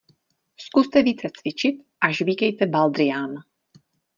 [0.63, 3.35] Zkuste více cvičit a žvýkejte baldrián.